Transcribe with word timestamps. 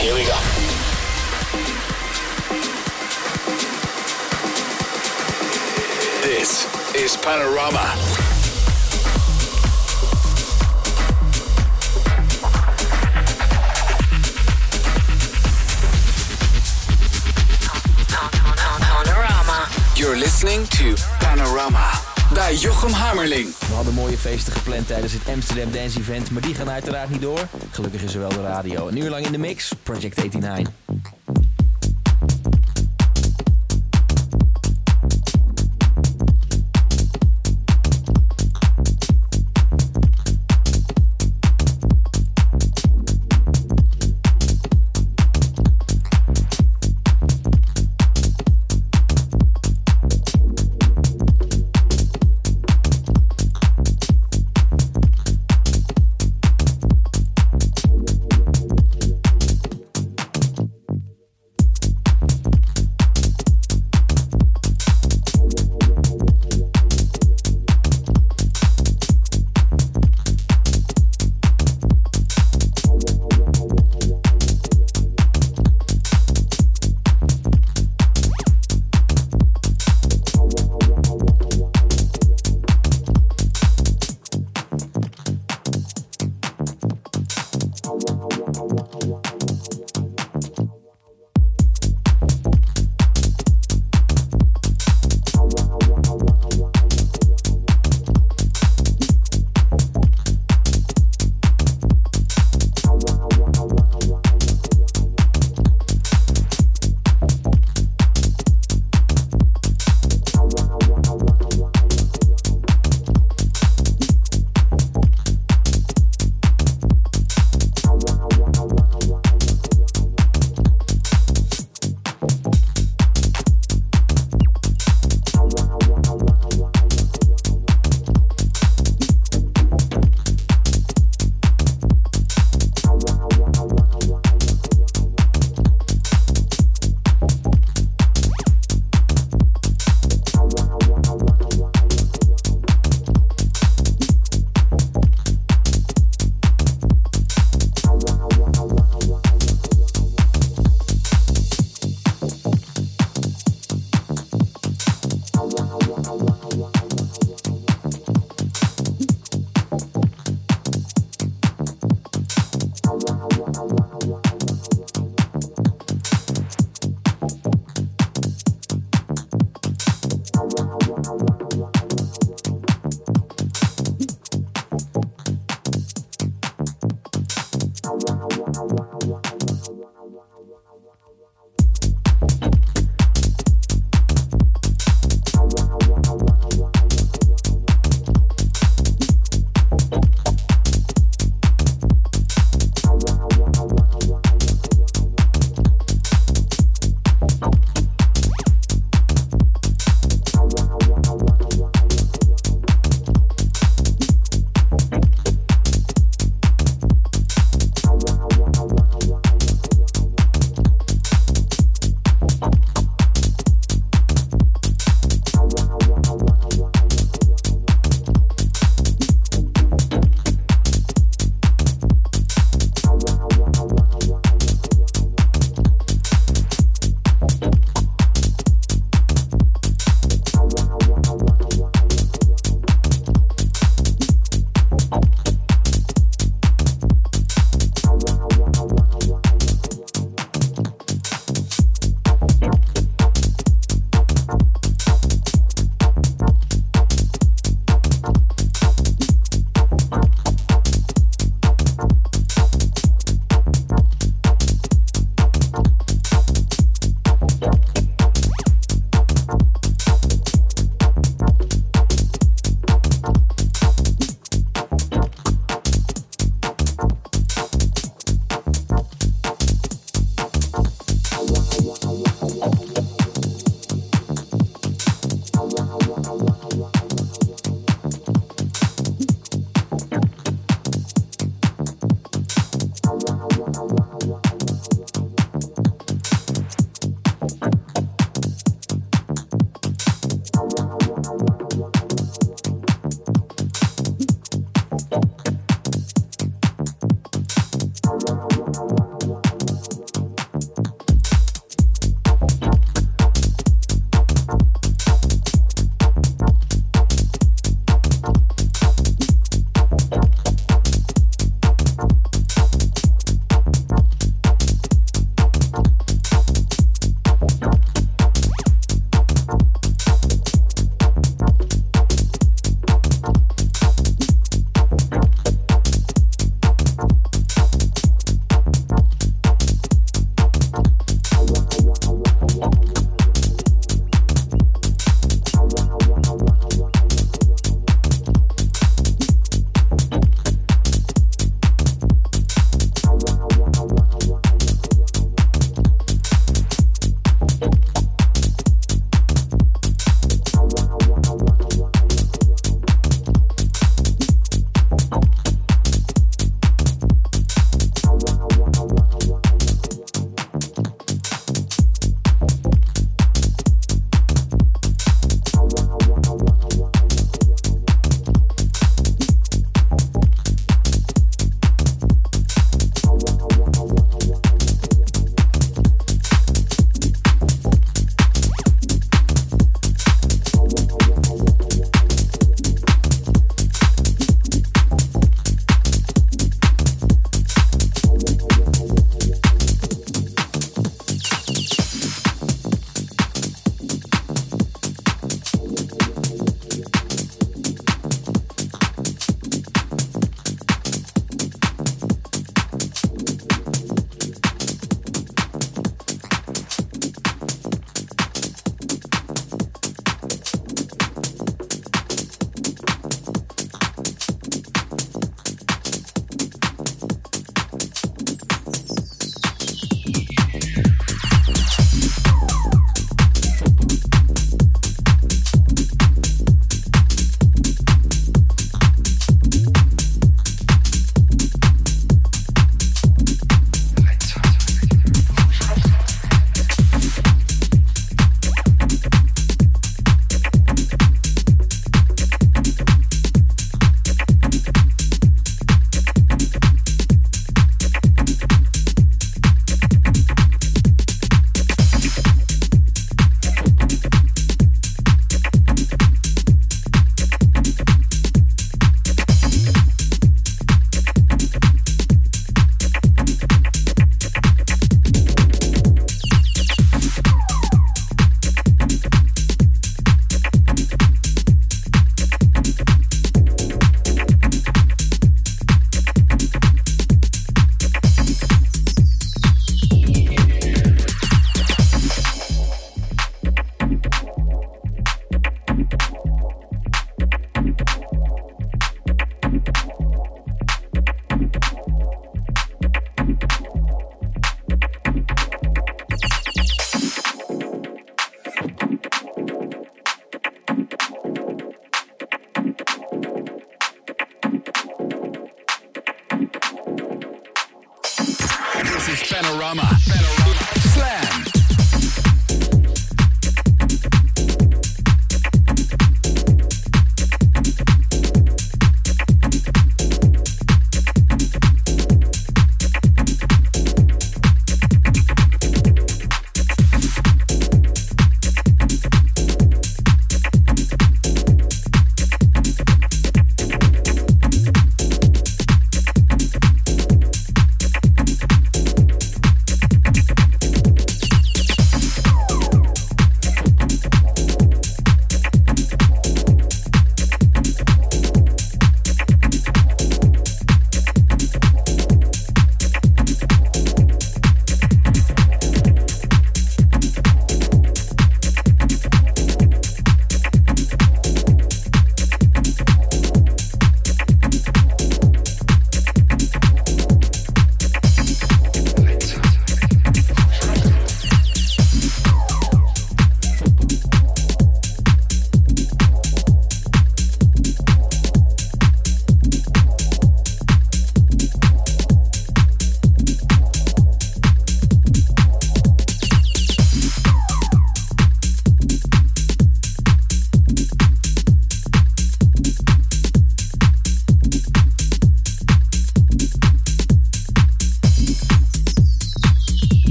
Here 0.00 0.14
we 0.14 0.24
go. 0.24 0.38
This 6.22 6.94
is 6.94 7.16
Panorama. 7.16 7.96
Panorama. 18.78 19.68
You're 19.96 20.16
listening 20.16 20.66
to 20.66 20.94
Panorama 21.18 22.07
bij 22.34 22.54
Jochem 22.54 22.92
Hammerling. 22.92 23.56
We 23.58 23.74
hadden 23.74 23.94
mooie 23.94 24.18
feesten 24.18 24.52
gepland 24.52 24.86
tijdens 24.86 25.12
het 25.12 25.28
Amsterdam 25.28 25.72
Dance 25.72 25.98
Event, 25.98 26.30
maar 26.30 26.42
die 26.42 26.54
gaan 26.54 26.70
uiteraard 26.70 27.10
niet 27.10 27.20
door. 27.20 27.48
Gelukkig 27.70 28.02
is 28.02 28.14
er 28.14 28.20
wel 28.20 28.28
de 28.28 28.42
radio. 28.42 28.88
Een 28.88 28.96
uur 28.96 29.10
lang 29.10 29.26
in 29.26 29.32
de 29.32 29.38
mix, 29.38 29.72
Project 29.82 30.16
89. 30.16 30.72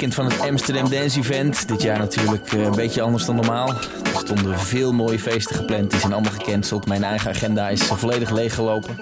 Weekend 0.00 0.20
van 0.20 0.30
het 0.30 0.50
Amsterdam 0.50 0.90
Dance 0.90 1.18
Event. 1.18 1.68
Dit 1.68 1.82
jaar 1.82 1.98
natuurlijk 1.98 2.52
eh, 2.52 2.62
een 2.62 2.74
beetje 2.74 3.02
anders 3.02 3.24
dan 3.24 3.36
normaal. 3.36 3.68
Er 3.68 4.18
stonden 4.18 4.58
veel 4.58 4.92
mooie 4.92 5.18
feesten 5.18 5.56
gepland, 5.56 5.90
die 5.90 6.00
zijn 6.00 6.12
allemaal 6.12 6.32
gecanceld. 6.32 6.86
Mijn 6.86 7.04
eigen 7.04 7.30
agenda 7.30 7.68
is 7.68 7.82
volledig 7.82 8.30
leeggelopen. 8.30 8.96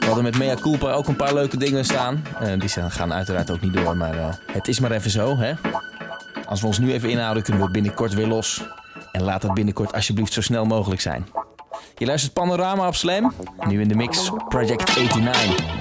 We 0.00 0.06
hadden 0.06 0.24
met 0.24 0.38
Mea 0.38 0.54
Culpa 0.54 0.92
ook 0.92 1.08
een 1.08 1.16
paar 1.16 1.34
leuke 1.34 1.56
dingen 1.56 1.84
staan. 1.84 2.24
Eh, 2.40 2.52
die 2.58 2.68
gaan 2.68 3.12
uiteraard 3.12 3.50
ook 3.50 3.60
niet 3.60 3.72
door, 3.72 3.96
maar 3.96 4.18
eh, 4.18 4.28
het 4.52 4.68
is 4.68 4.80
maar 4.80 4.90
even 4.90 5.10
zo, 5.10 5.36
hè. 5.36 5.52
Als 6.46 6.60
we 6.60 6.66
ons 6.66 6.78
nu 6.78 6.92
even 6.92 7.10
inhouden, 7.10 7.42
kunnen 7.42 7.62
we 7.62 7.70
binnenkort 7.70 8.14
weer 8.14 8.26
los. 8.26 8.62
En 9.12 9.22
laat 9.22 9.42
dat 9.42 9.54
binnenkort 9.54 9.92
alsjeblieft 9.92 10.32
zo 10.32 10.40
snel 10.40 10.64
mogelijk 10.64 11.00
zijn. 11.00 11.26
Je 11.96 12.06
luistert 12.06 12.32
Panorama 12.32 12.86
op 12.86 12.94
Slam. 12.94 13.32
Nu 13.68 13.80
in 13.80 13.88
de 13.88 13.94
mix 13.94 14.30
Project 14.48 14.96
89. 14.96 15.73